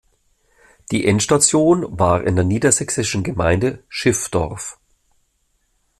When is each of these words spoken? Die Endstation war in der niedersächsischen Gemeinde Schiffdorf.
Die 0.89 1.05
Endstation 1.05 1.99
war 1.99 2.23
in 2.23 2.35
der 2.35 2.43
niedersächsischen 2.43 3.21
Gemeinde 3.23 3.83
Schiffdorf. 3.87 4.79